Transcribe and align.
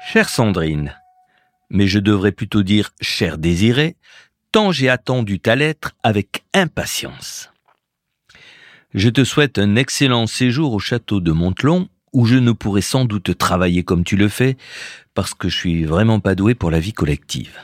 Chère 0.00 0.28
Sandrine, 0.28 0.94
mais 1.70 1.86
je 1.86 1.98
devrais 1.98 2.32
plutôt 2.32 2.62
dire 2.62 2.92
chère 3.00 3.36
Désirée, 3.36 3.96
tant 4.52 4.72
j'ai 4.72 4.88
attendu 4.88 5.40
ta 5.40 5.56
lettre 5.56 5.96
avec 6.02 6.44
impatience. 6.54 7.50
Je 8.94 9.10
te 9.10 9.24
souhaite 9.24 9.58
un 9.58 9.76
excellent 9.76 10.26
séjour 10.26 10.72
au 10.72 10.78
château 10.78 11.20
de 11.20 11.32
Montelon, 11.32 11.88
où 12.12 12.24
je 12.24 12.36
ne 12.36 12.52
pourrai 12.52 12.80
sans 12.80 13.04
doute 13.04 13.36
travailler 13.36 13.82
comme 13.82 14.04
tu 14.04 14.16
le 14.16 14.28
fais, 14.28 14.56
parce 15.14 15.34
que 15.34 15.48
je 15.48 15.56
suis 15.56 15.84
vraiment 15.84 16.20
pas 16.20 16.34
doué 16.34 16.54
pour 16.54 16.70
la 16.70 16.80
vie 16.80 16.94
collective. 16.94 17.58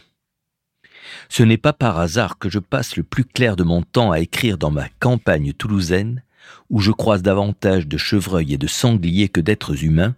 Ce 1.30 1.42
n'est 1.42 1.56
pas 1.56 1.72
par 1.72 1.98
hasard 1.98 2.38
que 2.38 2.50
je 2.50 2.58
passe 2.58 2.96
le 2.96 3.04
plus 3.04 3.24
clair 3.24 3.56
de 3.56 3.64
mon 3.64 3.82
temps 3.82 4.10
à 4.10 4.18
écrire 4.18 4.58
dans 4.58 4.70
ma 4.72 4.88
campagne 4.98 5.52
toulousaine, 5.52 6.22
où 6.68 6.80
je 6.80 6.90
croise 6.90 7.22
davantage 7.22 7.86
de 7.86 7.96
chevreuils 7.96 8.52
et 8.52 8.58
de 8.58 8.66
sangliers 8.66 9.28
que 9.28 9.40
d'êtres 9.40 9.84
humains, 9.84 10.14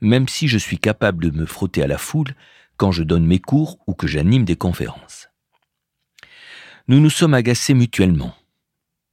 même 0.00 0.28
si 0.28 0.48
je 0.48 0.58
suis 0.58 0.78
capable 0.78 1.30
de 1.30 1.38
me 1.38 1.46
frotter 1.46 1.82
à 1.82 1.86
la 1.86 1.98
foule 1.98 2.34
quand 2.76 2.92
je 2.92 3.02
donne 3.02 3.26
mes 3.26 3.40
cours 3.40 3.78
ou 3.86 3.94
que 3.94 4.06
j'anime 4.06 4.44
des 4.44 4.56
conférences. 4.56 5.28
Nous 6.86 7.00
nous 7.00 7.10
sommes 7.10 7.34
agacés 7.34 7.74
mutuellement. 7.74 8.34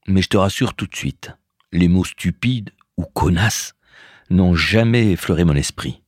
Mais 0.06 0.22
je 0.22 0.28
te 0.28 0.36
rassure 0.36 0.74
tout 0.74 0.86
de 0.86 0.94
suite, 0.94 1.32
les 1.72 1.88
mots 1.88 2.04
stupides 2.04 2.70
ou 2.96 3.04
connasses 3.04 3.74
n'ont 4.30 4.54
jamais 4.54 5.10
effleuré 5.12 5.44
mon 5.44 5.54
esprit. 5.54 6.02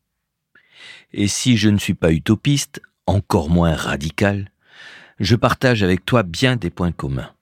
Et 1.12 1.28
si 1.28 1.56
je 1.56 1.68
ne 1.68 1.78
suis 1.78 1.94
pas 1.94 2.12
utopiste, 2.12 2.80
encore 3.06 3.50
moins 3.50 3.74
radical, 3.74 4.50
je 5.18 5.34
partage 5.34 5.82
avec 5.82 6.04
toi 6.04 6.22
bien 6.22 6.56
des 6.56 6.70
points 6.70 6.92
communs. 6.92 7.34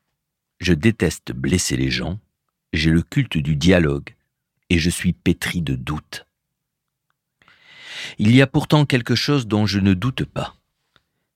Je 0.60 0.72
déteste 0.72 1.32
blesser 1.32 1.76
les 1.76 1.90
gens, 1.90 2.18
j'ai 2.72 2.90
le 2.90 3.02
culte 3.02 3.36
du 3.36 3.56
dialogue, 3.56 4.14
et 4.70 4.78
je 4.78 4.90
suis 4.90 5.12
pétri 5.12 5.62
de 5.62 5.74
doutes. 5.74 6.26
Il 8.18 8.34
y 8.34 8.42
a 8.42 8.46
pourtant 8.46 8.86
quelque 8.86 9.14
chose 9.14 9.46
dont 9.46 9.66
je 9.66 9.78
ne 9.78 9.94
doute 9.94 10.24
pas. 10.24 10.56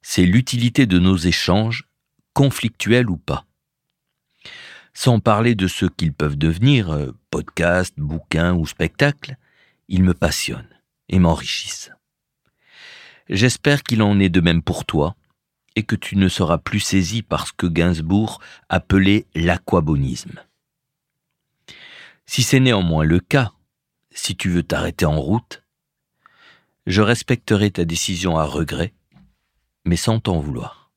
C'est 0.02 0.24
l'utilité 0.24 0.86
de 0.86 0.98
nos 0.98 1.16
échanges, 1.16 1.88
conflictuels 2.32 3.10
ou 3.10 3.16
pas. 3.16 3.44
Sans 4.94 5.20
parler 5.20 5.54
de 5.54 5.66
ce 5.66 5.86
qu'ils 5.86 6.12
peuvent 6.12 6.38
devenir, 6.38 6.90
euh, 6.90 7.12
podcasts, 7.30 7.98
bouquins 7.98 8.54
ou 8.54 8.66
spectacles, 8.66 9.36
ils 9.88 10.02
me 10.02 10.14
passionnent 10.14 10.76
et 11.08 11.18
m'enrichissent. 11.18 11.90
J'espère 13.28 13.82
qu'il 13.82 14.02
en 14.02 14.18
est 14.18 14.28
de 14.28 14.40
même 14.40 14.62
pour 14.62 14.84
toi, 14.84 15.16
et 15.76 15.82
que 15.82 15.96
tu 15.96 16.16
ne 16.16 16.28
seras 16.28 16.58
plus 16.58 16.80
saisi 16.80 17.22
par 17.22 17.46
ce 17.46 17.52
que 17.52 17.66
Gainsbourg 17.66 18.40
appelait 18.68 19.26
l'aquabonisme. 19.34 20.40
Si 22.26 22.42
c'est 22.42 22.60
néanmoins 22.60 23.04
le 23.04 23.20
cas, 23.20 23.52
si 24.10 24.36
tu 24.36 24.50
veux 24.50 24.62
t'arrêter 24.62 25.06
en 25.06 25.20
route, 25.20 25.59
je 26.86 27.02
respecterai 27.02 27.70
ta 27.70 27.84
décision 27.84 28.38
à 28.38 28.44
regret, 28.44 28.92
mais 29.84 29.96
sans 29.96 30.20
t'en 30.20 30.40
vouloir. 30.40 30.90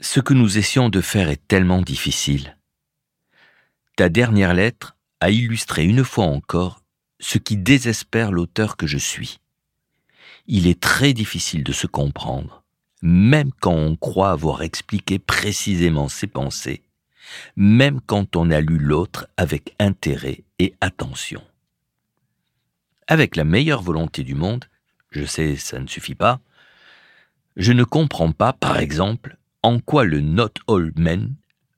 Ce 0.00 0.20
que 0.20 0.34
nous 0.34 0.58
essayons 0.58 0.88
de 0.88 1.00
faire 1.00 1.28
est 1.28 1.46
tellement 1.46 1.80
difficile. 1.80 2.56
Ta 3.96 4.08
dernière 4.08 4.54
lettre 4.54 4.96
a 5.20 5.30
illustré 5.30 5.84
une 5.84 6.04
fois 6.04 6.24
encore 6.24 6.82
ce 7.20 7.38
qui 7.38 7.56
désespère 7.56 8.32
l'auteur 8.32 8.76
que 8.76 8.86
je 8.86 8.98
suis. 8.98 9.38
Il 10.46 10.66
est 10.66 10.80
très 10.80 11.12
difficile 11.12 11.62
de 11.62 11.72
se 11.72 11.86
comprendre, 11.86 12.64
même 13.00 13.52
quand 13.60 13.74
on 13.74 13.94
croit 13.94 14.32
avoir 14.32 14.62
expliqué 14.62 15.20
précisément 15.20 16.08
ses 16.08 16.26
pensées, 16.26 16.82
même 17.54 18.00
quand 18.00 18.34
on 18.34 18.50
a 18.50 18.60
lu 18.60 18.78
l'autre 18.78 19.28
avec 19.36 19.76
intérêt 19.78 20.42
et 20.58 20.74
attention. 20.80 21.42
Avec 23.12 23.36
la 23.36 23.44
meilleure 23.44 23.82
volonté 23.82 24.24
du 24.24 24.34
monde, 24.34 24.64
je 25.10 25.26
sais 25.26 25.56
ça 25.56 25.78
ne 25.78 25.86
suffit 25.86 26.14
pas, 26.14 26.40
je 27.56 27.74
ne 27.74 27.84
comprends 27.84 28.32
pas, 28.32 28.54
par 28.54 28.78
exemple, 28.78 29.36
en 29.62 29.80
quoi 29.80 30.04
le 30.04 30.22
Not 30.22 30.54
All 30.66 30.92
Men 30.96 31.34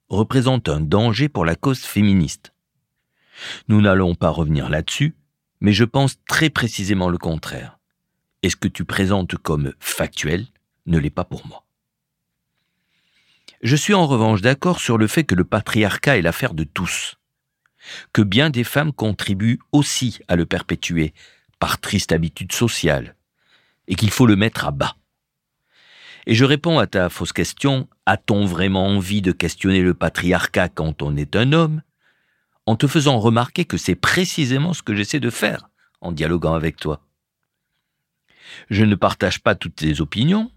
représente 0.08 0.68
un 0.68 0.78
danger 0.78 1.28
pour 1.28 1.44
la 1.44 1.56
cause 1.56 1.80
féministe. 1.80 2.52
Nous 3.66 3.80
n'allons 3.80 4.14
pas 4.14 4.28
revenir 4.28 4.70
là-dessus, 4.70 5.16
mais 5.60 5.72
je 5.72 5.82
pense 5.82 6.22
très 6.28 6.50
précisément 6.50 7.08
le 7.08 7.18
contraire. 7.18 7.80
Et 8.44 8.48
ce 8.48 8.54
que 8.54 8.68
tu 8.68 8.84
présentes 8.84 9.34
comme 9.36 9.72
factuel 9.80 10.46
ne 10.86 11.00
l'est 11.00 11.10
pas 11.10 11.24
pour 11.24 11.48
moi. 11.48 11.64
Je 13.60 13.74
suis 13.74 13.94
en 13.94 14.06
revanche 14.06 14.40
d'accord 14.40 14.78
sur 14.78 14.98
le 14.98 15.08
fait 15.08 15.24
que 15.24 15.34
le 15.34 15.42
patriarcat 15.42 16.16
est 16.16 16.22
l'affaire 16.22 16.54
de 16.54 16.62
tous, 16.62 17.16
que 18.12 18.22
bien 18.22 18.50
des 18.50 18.64
femmes 18.64 18.92
contribuent 18.92 19.60
aussi 19.72 20.20
à 20.28 20.36
le 20.36 20.46
perpétuer 20.46 21.14
par 21.58 21.80
triste 21.80 22.12
habitude 22.12 22.52
sociale, 22.52 23.16
et 23.86 23.94
qu'il 23.94 24.10
faut 24.10 24.26
le 24.26 24.36
mettre 24.36 24.64
à 24.64 24.70
bas. 24.70 24.96
Et 26.26 26.34
je 26.34 26.44
réponds 26.44 26.78
à 26.78 26.86
ta 26.86 27.10
fausse 27.10 27.32
question, 27.32 27.88
a-t-on 28.06 28.46
vraiment 28.46 28.86
envie 28.86 29.22
de 29.22 29.32
questionner 29.32 29.82
le 29.82 29.94
patriarcat 29.94 30.68
quand 30.68 31.02
on 31.02 31.16
est 31.16 31.36
un 31.36 31.52
homme 31.52 31.82
en 32.66 32.76
te 32.76 32.86
faisant 32.86 33.18
remarquer 33.18 33.66
que 33.66 33.76
c'est 33.76 33.94
précisément 33.94 34.72
ce 34.72 34.82
que 34.82 34.94
j'essaie 34.94 35.20
de 35.20 35.30
faire 35.30 35.68
en 36.00 36.12
dialoguant 36.12 36.54
avec 36.54 36.76
toi? 36.76 37.02
Je 38.70 38.84
ne 38.84 38.94
partage 38.94 39.42
pas 39.42 39.54
toutes 39.54 39.76
tes 39.76 40.00
opinions, 40.00 40.50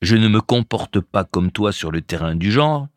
je 0.00 0.16
ne 0.16 0.28
me 0.28 0.40
comporte 0.40 1.00
pas 1.00 1.24
comme 1.24 1.50
toi 1.52 1.72
sur 1.72 1.90
le 1.90 2.00
terrain 2.00 2.34
du 2.34 2.50
genre, 2.50 2.88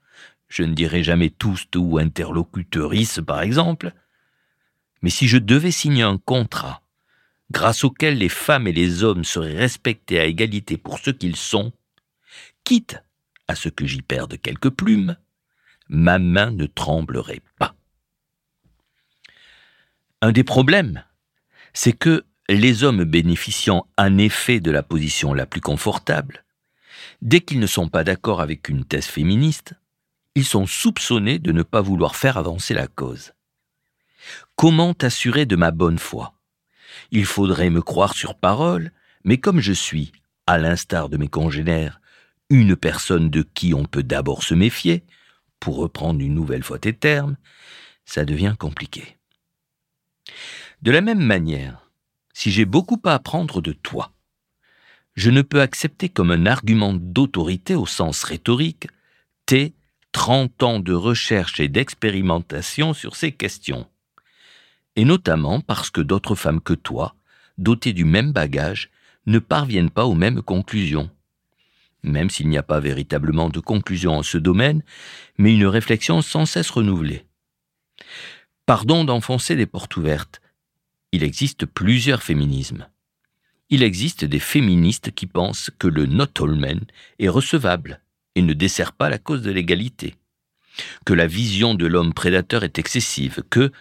je 0.52 0.64
ne 0.64 0.74
dirai 0.74 1.02
jamais 1.02 1.30
tous 1.30 1.66
ou 1.78 1.98
interlocutrice 1.98 3.22
par 3.26 3.42
exemple, 3.42 3.94
mais 5.02 5.10
si 5.10 5.28
je 5.28 5.38
devais 5.38 5.72
signer 5.72 6.04
un 6.04 6.18
contrat 6.18 6.82
grâce 7.52 7.86
auquel 7.86 8.18
les 8.18 8.30
femmes 8.30 8.68
et 8.68 8.74
les 8.74 9.04
hommes 9.04 9.24
seraient 9.24 9.58
respectés 9.58 10.20
à 10.20 10.26
égalité 10.26 10.78
pour 10.78 11.00
ce 11.00 11.10
qu'ils 11.10 11.38
sont, 11.38 11.72
quitte 12.66 13.02
à 13.48 13.56
ce 13.56 13.70
que 13.70 13.86
j'y 13.86 14.02
perde 14.02 14.38
quelques 14.42 14.70
plumes, 14.70 15.16
ma 15.88 16.20
main 16.20 16.52
ne 16.52 16.66
tremblerait 16.66 17.42
pas. 17.58 17.74
Un 20.22 20.34
des 20.34 20.44
problèmes, 20.44 21.04
c'est 21.74 21.94
que 21.94 22.26
les 22.50 22.84
hommes 22.84 23.06
bénéficiant 23.06 23.88
en 23.98 24.18
effet 24.18 24.60
de 24.60 24.72
la 24.72 24.84
position 24.84 25.34
la 25.34 25.46
plus 25.46 25.62
confortable, 25.62 26.44
dès 27.22 27.40
qu'ils 27.40 27.60
ne 27.60 27.68
sont 27.68 27.88
pas 27.88 28.04
d'accord 28.04 28.42
avec 28.42 28.68
une 28.68 28.84
thèse 28.84 29.08
féministe, 29.08 29.76
ils 30.36 30.46
sont 30.46 30.66
soupçonnés 30.66 31.40
de 31.40 31.52
ne 31.52 31.64
pas 31.64 31.81
vouloir 31.81 32.16
faire 32.16 32.38
avancer 32.38 32.74
la 32.74 32.88
cause. 32.88 33.34
Comment 34.56 34.94
t'assurer 34.94 35.46
de 35.46 35.56
ma 35.56 35.72
bonne 35.72 36.00
foi? 36.00 36.34
Il 37.12 37.25
faudrait 37.25 37.69
me 37.69 37.81
croire 37.81 38.14
sur 38.14 38.36
parole, 38.36 38.91
mais 39.24 39.38
comme 39.38 39.59
je 39.59 39.74
suis, 39.74 40.12
à 40.47 40.58
l'instar 40.58 41.09
de 41.09 41.18
mes 41.18 41.28
congénères, 41.28 42.00
une 42.50 42.75
personne 42.75 43.30
de 43.30 43.41
qui 43.41 43.74
on 43.74 43.86
peut 43.86 44.03
d'abord 44.03 44.44
se 44.44 44.53
méfier, 44.53 45.03
pour 45.59 45.78
reprendre 45.78 46.22
une 46.22 46.34
nouvelle 46.34 46.64
fois 46.64 46.80
tes 46.80 46.94
termes, 46.94 47.38
ça 48.06 48.25
devient 48.25 48.56
compliqué. 48.58 49.18
De 50.81 50.91
la 50.91 51.02
même 51.02 51.24
manière, 51.24 51.88
si 52.34 52.52
j'ai 52.52 52.66
beaucoup 52.66 53.00
à 53.06 53.14
apprendre 53.14 53.62
de 53.62 53.72
toi, 53.72 54.12
je 55.16 55.30
ne 55.30 55.41
peux 55.41 55.62
accepter 55.62 56.09
comme 56.09 56.31
un 56.31 56.46
argument 56.46 56.94
d'autorité 56.94 57.75
au 57.75 57.86
sens 57.86 58.24
rhétorique 58.24 58.88
tes 59.46 59.74
30 60.12 60.64
ans 60.64 60.80
de 60.80 60.94
recherche 60.94 61.60
et 61.60 61.68
d'expérimentation 61.68 62.94
sur 62.94 63.16
ces 63.16 63.32
questions, 63.32 63.88
et 64.96 65.06
notamment 65.06 65.62
parce 65.62 65.90
que 65.90 66.02
d'autres 66.02 66.36
femmes 66.36 66.62
que 66.62 66.74
toi, 66.74 67.16
dotées 67.58 67.94
du 67.94 68.06
même 68.06 68.32
bagage, 68.32 68.90
ne 69.26 69.40
parviennent 69.40 69.90
pas 69.90 70.06
aux 70.06 70.16
mêmes 70.16 70.42
conclusions 70.42 71.10
même 72.04 72.30
s'il 72.30 72.50
n'y 72.50 72.58
a 72.58 72.64
pas 72.64 72.80
véritablement 72.80 73.50
de 73.50 73.60
conclusion 73.60 74.18
en 74.18 74.24
ce 74.24 74.38
domaine, 74.38 74.84
mais 75.38 75.54
une 75.54 75.68
réflexion 75.68 76.22
sans 76.22 76.46
cesse 76.46 76.70
renouvelée. 76.70 77.26
Pardon 78.66 79.04
d'enfoncer 79.04 79.56
des 79.56 79.66
portes 79.66 79.98
ouvertes. 79.98 80.42
Il 81.12 81.24
existe 81.24 81.66
plusieurs 81.66 82.24
féminismes. 82.24 82.88
Il 83.70 83.84
existe 83.84 84.26
des 84.26 84.40
féministes 84.40 85.12
qui 85.12 85.28
pensent 85.28 85.72
que 85.78 85.88
le 85.88 86.06
not 86.06 86.41
all 86.41 86.56
men 86.56 86.82
est 87.20 87.30
recevable 87.30 88.02
et 88.36 88.42
ne 88.42 88.54
dessert 88.54 88.94
pas 88.94 89.10
la 89.10 89.18
cause 89.18 89.42
de 89.42 89.52
l'égalité, 89.52 90.16
que 91.06 91.14
la 91.14 91.28
vision 91.28 91.76
de 91.76 91.86
l'homme 91.86 92.14
prédateur 92.14 92.64
est 92.64 92.80
excessive, 92.80 93.44
que, 93.50 93.72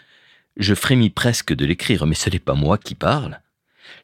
je 0.56 0.74
frémis 0.74 1.10
presque 1.10 1.54
de 1.54 1.64
l'écrire, 1.64 2.06
mais 2.06 2.14
ce 2.14 2.28
n'est 2.28 2.38
pas 2.38 2.54
moi 2.54 2.76
qui 2.76 2.94
parle, 2.94 3.40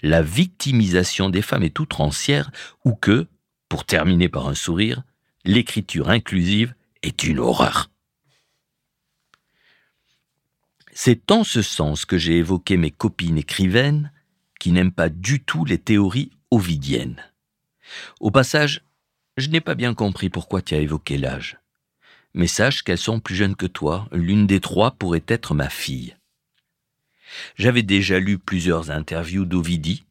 la 0.02 0.22
victimisation 0.22 1.28
des 1.28 1.42
femmes 1.42 1.64
est 1.64 1.78
outrancière, 1.78 2.50
ou 2.84 2.94
que, 2.94 3.26
pour 3.68 3.84
terminer 3.84 4.28
par 4.28 4.48
un 4.48 4.54
sourire, 4.54 5.02
l'écriture 5.44 6.10
inclusive 6.10 6.74
est 7.02 7.24
une 7.24 7.38
horreur. 7.38 7.90
C'est 10.92 11.30
en 11.30 11.44
ce 11.44 11.60
sens 11.62 12.04
que 12.04 12.16
j'ai 12.16 12.38
évoqué 12.38 12.76
mes 12.76 12.90
copines 12.90 13.36
écrivaines 13.36 14.12
qui 14.58 14.72
n'aiment 14.72 14.92
pas 14.92 15.10
du 15.10 15.42
tout 15.42 15.64
les 15.64 15.78
théories 15.78 16.30
ovidiennes. 16.50 17.22
Au 18.18 18.30
passage, 18.30 18.82
je 19.36 19.48
n'ai 19.48 19.60
pas 19.60 19.74
bien 19.74 19.94
compris 19.94 20.30
pourquoi 20.30 20.62
tu 20.62 20.74
as 20.74 20.78
évoqué 20.78 21.18
l'âge. 21.18 21.58
Mais 22.34 22.46
sache 22.46 22.82
qu'elles 22.82 22.98
sont 22.98 23.20
plus 23.20 23.34
jeunes 23.34 23.56
que 23.56 23.66
toi, 23.66 24.08
l'une 24.12 24.46
des 24.46 24.60
trois 24.60 24.92
pourrait 24.92 25.24
être 25.28 25.54
ma 25.54 25.68
fille. 25.68 26.16
J'avais 27.56 27.82
déjà 27.82 28.18
lu 28.18 28.38
plusieurs 28.38 28.90
interviews 28.90 29.44
d'Ovidie, 29.44 30.04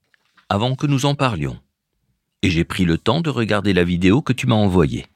avant 0.49 0.75
que 0.75 0.87
nous 0.87 1.05
en 1.05 1.15
parlions. 1.15 1.59
Et 2.41 2.49
j'ai 2.49 2.63
pris 2.63 2.85
le 2.85 2.97
temps 2.97 3.21
de 3.21 3.29
regarder 3.29 3.73
la 3.73 3.83
vidéo 3.83 4.21
que 4.21 4.33
tu 4.33 4.47
m'as 4.47 4.55
envoyée. 4.55 5.07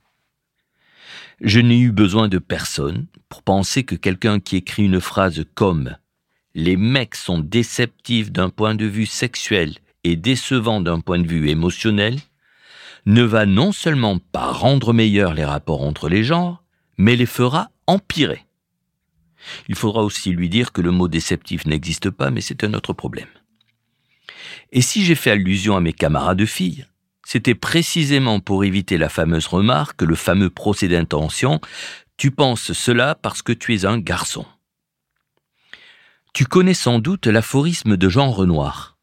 Je 1.41 1.59
n'ai 1.59 1.79
eu 1.79 1.91
besoin 1.91 2.27
de 2.27 2.37
personne 2.37 3.05
pour 3.29 3.43
penser 3.43 3.83
que 3.83 3.95
quelqu'un 3.95 4.39
qui 4.39 4.57
écrit 4.57 4.85
une 4.85 4.99
phrase 4.99 5.45
comme 5.53 5.95
Les 6.55 6.75
mecs 6.77 7.15
sont 7.15 7.39
déceptifs 7.39 8.31
d'un 8.31 8.49
point 8.49 8.75
de 8.75 8.85
vue 8.85 9.05
sexuel 9.05 9.75
et 10.03 10.15
décevants 10.15 10.81
d'un 10.81 10.99
point 10.99 11.19
de 11.19 11.27
vue 11.27 11.49
émotionnel 11.49 12.19
ne 13.09 13.23
va 13.23 13.47
non 13.47 13.71
seulement 13.71 14.19
pas 14.19 14.51
rendre 14.51 14.93
meilleurs 14.93 15.33
les 15.33 15.43
rapports 15.43 15.81
entre 15.81 16.09
les 16.09 16.23
genres, 16.23 16.63
mais 16.99 17.15
les 17.15 17.25
fera 17.25 17.71
empirer. 17.87 18.45
Il 19.67 19.73
faudra 19.73 20.03
aussi 20.03 20.29
lui 20.29 20.47
dire 20.47 20.71
que 20.71 20.81
le 20.81 20.91
mot 20.91 21.07
déceptif 21.07 21.65
n'existe 21.65 22.11
pas, 22.11 22.29
mais 22.29 22.41
c'est 22.41 22.63
un 22.63 22.75
autre 22.75 22.93
problème. 22.93 23.29
Et 24.71 24.81
si 24.81 25.03
j'ai 25.03 25.15
fait 25.15 25.31
allusion 25.31 25.75
à 25.75 25.81
mes 25.81 25.93
camarades 25.93 26.37
de 26.37 26.45
filles, 26.45 26.85
c'était 27.25 27.55
précisément 27.55 28.39
pour 28.39 28.63
éviter 28.63 28.99
la 28.99 29.09
fameuse 29.09 29.47
remarque, 29.47 30.03
le 30.03 30.15
fameux 30.15 30.51
procès 30.51 30.87
d'intention, 30.87 31.59
tu 32.15 32.29
penses 32.29 32.73
cela 32.73 33.15
parce 33.15 33.41
que 33.41 33.53
tu 33.53 33.73
es 33.73 33.85
un 33.85 33.97
garçon. 33.97 34.45
Tu 36.33 36.45
connais 36.45 36.75
sans 36.75 36.99
doute 36.99 37.25
l'aphorisme 37.25 37.97
de 37.97 38.07
Jean 38.07 38.29
Renoir. 38.29 38.97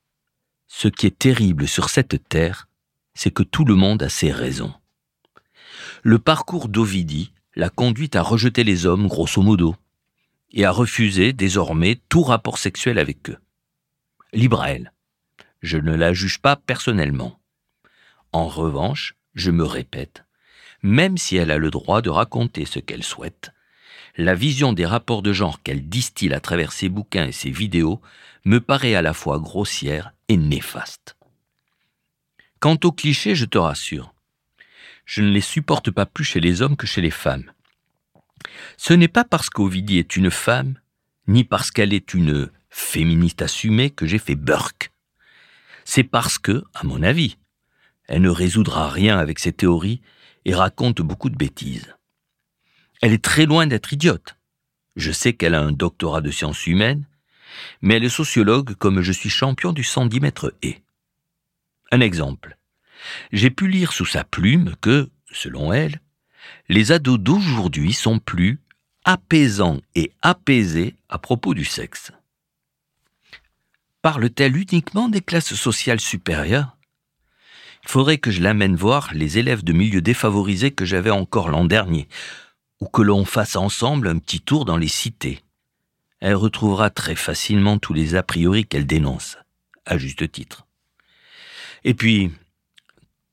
Ce 0.68 0.86
qui 0.86 1.06
est 1.06 1.18
terrible 1.18 1.66
sur 1.66 1.90
cette 1.90 2.28
terre, 2.28 2.68
c'est 3.16 3.32
que 3.32 3.42
tout 3.42 3.64
le 3.64 3.74
monde 3.74 4.02
a 4.04 4.08
ses 4.08 4.30
raisons. 4.30 4.72
Le 6.02 6.20
parcours 6.20 6.68
d'Ovidie 6.68 7.32
l'a 7.56 7.70
conduit 7.70 8.10
à 8.14 8.22
rejeter 8.22 8.62
les 8.62 8.86
hommes, 8.86 9.08
grosso 9.08 9.42
modo, 9.42 9.74
et 10.52 10.64
à 10.64 10.70
refuser 10.70 11.32
désormais 11.32 11.98
tout 12.08 12.22
rapport 12.22 12.58
sexuel 12.58 12.98
avec 12.98 13.30
eux. 13.30 13.38
Libre 14.32 14.64
elle. 14.64 14.92
Je 15.62 15.78
ne 15.78 15.94
la 15.94 16.12
juge 16.12 16.38
pas 16.38 16.54
personnellement. 16.54 17.40
En 18.32 18.46
revanche, 18.46 19.16
je 19.34 19.50
me 19.50 19.64
répète, 19.64 20.24
même 20.82 21.16
si 21.16 21.36
elle 21.36 21.50
a 21.50 21.58
le 21.58 21.70
droit 21.70 22.02
de 22.02 22.10
raconter 22.10 22.66
ce 22.66 22.78
qu'elle 22.78 23.02
souhaite, 23.02 23.50
la 24.16 24.34
vision 24.34 24.72
des 24.72 24.86
rapports 24.86 25.22
de 25.22 25.32
genre 25.32 25.62
qu'elle 25.62 25.88
distille 25.88 26.32
à 26.32 26.40
travers 26.40 26.72
ses 26.72 26.88
bouquins 26.88 27.26
et 27.26 27.32
ses 27.32 27.50
vidéos 27.50 28.00
me 28.44 28.60
paraît 28.60 28.94
à 28.94 29.02
la 29.02 29.14
fois 29.14 29.38
grossière 29.38 30.12
et 30.28 30.36
néfaste. 30.36 31.15
Quant 32.66 32.80
aux 32.82 32.90
clichés, 32.90 33.36
je 33.36 33.44
te 33.44 33.58
rassure, 33.58 34.12
je 35.04 35.22
ne 35.22 35.30
les 35.30 35.40
supporte 35.40 35.92
pas 35.92 36.04
plus 36.04 36.24
chez 36.24 36.40
les 36.40 36.62
hommes 36.62 36.76
que 36.76 36.88
chez 36.88 37.00
les 37.00 37.12
femmes. 37.12 37.52
Ce 38.76 38.92
n'est 38.92 39.06
pas 39.06 39.22
parce 39.22 39.50
qu'Ovidie 39.50 39.98
est 39.98 40.16
une 40.16 40.32
femme, 40.32 40.74
ni 41.28 41.44
parce 41.44 41.70
qu'elle 41.70 41.94
est 41.94 42.12
une 42.12 42.50
féministe 42.68 43.40
assumée 43.40 43.90
que 43.90 44.04
j'ai 44.04 44.18
fait 44.18 44.34
Burke. 44.34 44.90
C'est 45.84 46.02
parce 46.02 46.38
que, 46.38 46.64
à 46.74 46.82
mon 46.82 47.04
avis, 47.04 47.38
elle 48.08 48.22
ne 48.22 48.30
résoudra 48.30 48.90
rien 48.90 49.16
avec 49.16 49.38
ses 49.38 49.52
théories 49.52 50.02
et 50.44 50.52
raconte 50.52 51.02
beaucoup 51.02 51.30
de 51.30 51.36
bêtises. 51.36 51.94
Elle 53.00 53.12
est 53.12 53.22
très 53.22 53.46
loin 53.46 53.68
d'être 53.68 53.92
idiote. 53.92 54.34
Je 54.96 55.12
sais 55.12 55.34
qu'elle 55.34 55.54
a 55.54 55.62
un 55.62 55.70
doctorat 55.70 56.20
de 56.20 56.32
sciences 56.32 56.66
humaines, 56.66 57.06
mais 57.80 57.94
elle 57.94 58.04
est 58.04 58.08
sociologue 58.08 58.74
comme 58.74 59.02
je 59.02 59.12
suis 59.12 59.30
champion 59.30 59.72
du 59.72 59.84
110 59.84 60.18
mètres 60.18 60.52
et. 60.62 60.82
Un 61.92 62.00
exemple. 62.00 62.56
J'ai 63.32 63.50
pu 63.50 63.68
lire 63.68 63.92
sous 63.92 64.06
sa 64.06 64.24
plume 64.24 64.74
que, 64.80 65.10
selon 65.30 65.72
elle, 65.72 66.00
les 66.68 66.92
ados 66.92 67.18
d'aujourd'hui 67.18 67.92
sont 67.92 68.18
plus 68.18 68.60
apaisants 69.04 69.80
et 69.94 70.12
apaisés 70.22 70.96
à 71.08 71.18
propos 71.18 71.54
du 71.54 71.64
sexe. 71.64 72.10
Parle-t-elle 74.02 74.56
uniquement 74.56 75.08
des 75.08 75.20
classes 75.20 75.54
sociales 75.54 76.00
supérieures? 76.00 76.76
Il 77.84 77.88
faudrait 77.88 78.18
que 78.18 78.32
je 78.32 78.42
l'amène 78.42 78.74
voir 78.74 79.10
les 79.14 79.38
élèves 79.38 79.62
de 79.62 79.72
milieux 79.72 80.00
défavorisés 80.00 80.72
que 80.72 80.84
j'avais 80.84 81.10
encore 81.10 81.48
l'an 81.50 81.64
dernier, 81.64 82.08
ou 82.80 82.86
que 82.86 83.02
l'on 83.02 83.24
fasse 83.24 83.54
ensemble 83.54 84.08
un 84.08 84.18
petit 84.18 84.40
tour 84.40 84.64
dans 84.64 84.76
les 84.76 84.88
cités. 84.88 85.40
Elle 86.18 86.34
retrouvera 86.34 86.90
très 86.90 87.14
facilement 87.14 87.78
tous 87.78 87.94
les 87.94 88.16
a 88.16 88.24
priori 88.24 88.66
qu'elle 88.66 88.86
dénonce, 88.86 89.38
à 89.84 89.98
juste 89.98 90.30
titre. 90.32 90.65
Et 91.84 91.94
puis, 91.94 92.30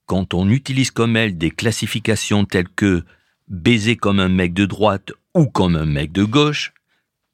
quand 0.05 0.33
on 0.33 0.49
utilise 0.49 0.91
comme 0.91 1.15
elle 1.15 1.37
des 1.37 1.51
classifications 1.51 2.45
telles 2.45 2.69
que 2.69 3.03
baiser 3.47 3.95
comme 3.95 4.19
un 4.19 4.29
mec 4.29 4.53
de 4.53 4.65
droite 4.65 5.11
ou 5.33 5.47
comme 5.47 5.75
un 5.75 5.85
mec 5.85 6.11
de 6.11 6.23
gauche, 6.23 6.73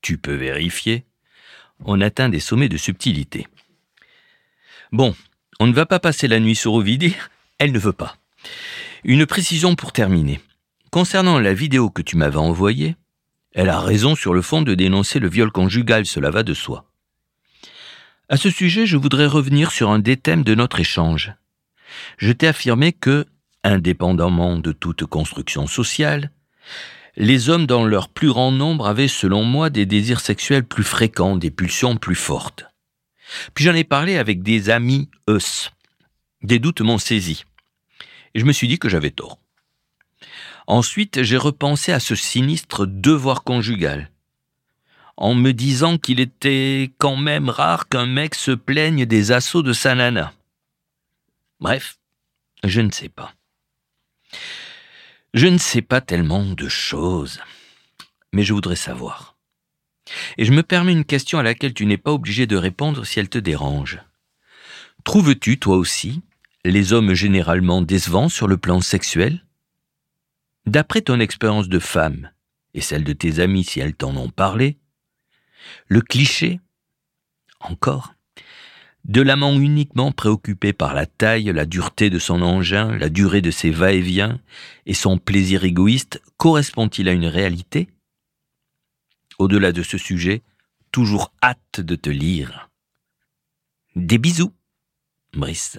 tu 0.02 0.18
peux 0.18 0.36
vérifier, 0.36 1.06
on 1.86 2.02
atteint 2.02 2.30
des 2.30 2.40
sommets 2.40 2.70
de 2.70 2.78
subtilité. 2.78 3.48
Bon, 4.92 5.16
on 5.60 5.68
ne 5.68 5.74
va 5.74 5.86
pas 5.86 6.00
passer 6.00 6.28
la 6.28 6.40
nuit 6.40 6.56
sur 6.56 6.74
Ovidie, 6.74 7.16
elle 7.58 7.72
ne 7.72 7.80
veut 7.80 7.94
pas. 7.94 8.16
Une 9.04 9.26
précision 9.26 9.76
pour 9.76 9.92
terminer. 9.92 10.40
Concernant 10.92 11.40
la 11.40 11.54
vidéo 11.54 11.90
que 11.90 12.02
tu 12.02 12.18
m'avais 12.18 12.38
envoyée, 12.38 12.96
elle 13.54 13.70
a 13.70 13.80
raison 13.80 14.16
sur 14.16 14.34
le 14.34 14.42
fond 14.42 14.62
de 14.62 14.76
dénoncer 14.76 15.20
le 15.20 15.30
viol 15.30 15.52
conjugal, 15.52 16.06
cela 16.06 16.32
va 16.32 16.44
de 16.44 16.54
soi. 16.54 16.89
À 18.32 18.38
ce 18.38 18.52
sujet, 18.52 18.86
je 18.86 18.96
voudrais 18.96 19.26
revenir 19.26 19.72
sur 19.72 19.90
un 19.90 19.98
des 19.98 20.16
thèmes 20.16 20.44
de 20.44 20.54
notre 20.54 20.80
échange. 20.80 21.34
Je 22.20 22.32
t'ai 22.32 22.46
affirmé 22.46 22.94
que, 22.94 23.26
indépendamment 23.64 24.58
de 24.58 24.72
toute 24.72 25.04
construction 25.06 25.66
sociale, 25.66 26.32
les 27.18 27.50
hommes 27.50 27.66
dans 27.66 27.84
leur 27.84 28.08
plus 28.08 28.28
grand 28.28 28.52
nombre 28.52 28.86
avaient, 28.86 29.08
selon 29.08 29.44
moi, 29.44 29.72
des 29.72 29.88
désirs 29.88 30.20
sexuels 30.20 30.64
plus 30.64 30.84
fréquents, 30.84 31.38
des 31.38 31.50
pulsions 31.50 31.98
plus 31.98 32.14
fortes. 32.14 32.66
Puis 33.56 33.66
j'en 33.66 33.74
ai 33.74 33.84
parlé 33.84 34.18
avec 34.18 34.44
des 34.44 34.70
amis 34.70 35.10
eus. 35.28 35.72
Des 36.44 36.60
doutes 36.60 36.82
m'ont 36.82 37.00
saisi. 37.00 37.46
Et 38.36 38.40
je 38.40 38.46
me 38.46 38.54
suis 38.54 38.68
dit 38.68 38.78
que 38.78 38.90
j'avais 38.90 39.10
tort. 39.10 39.40
Ensuite, 40.68 41.24
j'ai 41.24 41.38
repensé 41.38 41.92
à 41.92 42.00
ce 42.00 42.14
sinistre 42.14 42.86
devoir 42.86 43.44
conjugal, 43.44 44.12
en 45.20 45.36
me 45.36 45.52
disant 45.52 45.98
qu'il 45.98 46.22
était 46.22 46.94
quand 46.98 47.18
même 47.18 47.50
rare 47.50 47.90
qu'un 47.90 48.06
mec 48.06 48.36
se 48.36 48.52
plaigne 48.52 49.06
des 49.06 49.34
assauts 49.34 49.62
de 49.62 49.74
sa 49.74 49.94
nana. 49.94 50.34
Bref, 51.60 52.00
je 52.64 52.80
ne 52.80 52.90
sais 52.90 53.10
pas. 53.10 53.34
Je 55.34 55.48
ne 55.48 55.58
sais 55.58 55.82
pas 55.82 56.00
tellement 56.00 56.46
de 56.46 56.70
choses, 56.70 57.42
mais 58.32 58.44
je 58.44 58.54
voudrais 58.54 58.78
savoir. 58.78 59.36
Et 60.38 60.46
je 60.46 60.54
me 60.54 60.64
permets 60.64 60.94
une 60.94 61.04
question 61.04 61.38
à 61.38 61.44
laquelle 61.44 61.74
tu 61.74 61.86
n'es 61.86 61.98
pas 61.98 62.14
obligé 62.14 62.48
de 62.48 62.56
répondre 62.56 63.06
si 63.06 63.20
elle 63.20 63.30
te 63.30 63.38
dérange. 63.38 64.00
Trouves-tu, 65.04 65.60
toi 65.60 65.76
aussi, 65.76 66.22
les 66.64 66.94
hommes 66.94 67.14
généralement 67.14 67.82
décevants 67.82 68.30
sur 68.30 68.48
le 68.48 68.56
plan 68.56 68.80
sexuel? 68.80 69.46
D'après 70.66 71.02
ton 71.02 71.20
expérience 71.20 71.68
de 71.68 71.80
femme, 71.80 72.32
et 72.74 72.80
celle 72.80 73.04
de 73.04 73.14
tes 73.14 73.42
amis 73.42 73.66
si 73.66 73.82
elles 73.82 73.96
t'en 73.96 74.16
ont 74.16 74.30
parlé, 74.30 74.78
le 75.88 76.02
cliché, 76.02 76.60
encore, 77.60 78.14
de 79.06 79.22
l'amant 79.22 79.58
uniquement 79.60 80.12
préoccupé 80.12 80.74
par 80.74 80.94
la 80.94 81.06
taille, 81.06 81.52
la 81.54 81.66
dureté 81.66 82.10
de 82.10 82.20
son 82.20 82.42
engin, 82.42 82.96
la 82.98 83.10
durée 83.10 83.42
de 83.42 83.52
ses 83.52 83.72
va-et-vient 83.72 84.40
et 84.86 84.94
son 84.94 85.18
plaisir 85.18 85.64
égoïste 85.64 86.22
correspond-il 86.38 87.08
à 87.08 87.14
une 87.14 87.26
réalité? 87.26 87.90
Au-delà 89.38 89.72
de 89.72 89.84
ce 89.84 89.98
sujet, 89.98 90.44
toujours 90.92 91.34
hâte 91.42 91.80
de 91.80 91.96
te 91.96 92.10
lire. 92.10 92.70
Des 93.96 94.18
bisous, 94.18 94.54
Brice. 95.34 95.78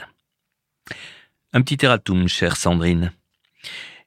Un 1.53 1.63
petit 1.63 1.85
erratum, 1.85 2.27
chère 2.27 2.57
Sandrine. 2.57 3.13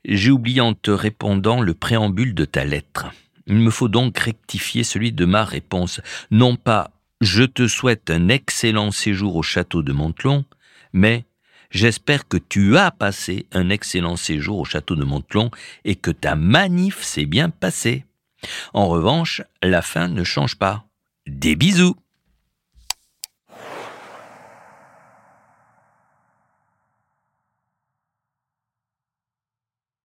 J'ai 0.06 0.32
oublié 0.32 0.60
en 0.60 0.74
te 0.74 0.92
répondant 0.92 1.62
le 1.62 1.74
préambule 1.74 2.34
de 2.34 2.46
ta 2.46 2.66
lettre. 2.66 3.08
Il 3.48 3.56
me 3.56 3.70
faut 3.70 3.90
donc 3.90 4.18
rectifier 4.18 4.84
celui 4.84 5.12
de 5.12 5.26
ma 5.26 5.44
réponse, 5.44 6.02
non 6.32 6.56
pas 6.56 6.92
je 7.24 7.44
te 7.44 7.70
souhaite 7.70 8.10
un 8.10 8.28
excellent 8.28 8.92
séjour 8.92 9.38
au 9.38 9.44
château 9.44 9.82
de 9.82 9.94
Montelon, 9.94 10.44
mais 10.92 11.24
j'espère 11.72 12.28
que 12.28 12.36
tu 12.36 12.78
as 12.78 12.92
passé 12.92 13.48
un 13.54 13.70
excellent 13.70 14.18
séjour 14.18 14.60
au 14.60 14.66
château 14.66 14.98
de 14.98 15.06
Montelon 15.06 15.50
et 15.86 15.96
que 15.96 16.12
ta 16.12 16.36
manif 16.36 17.02
s'est 17.02 17.26
bien 17.26 17.50
passée. 17.50 18.06
En 18.74 18.90
revanche, 18.90 19.42
la 19.62 19.82
fin 19.82 20.10
ne 20.10 20.26
change 20.26 20.58
pas. 20.58 20.84
Des 21.26 21.56
bisous 21.56 21.96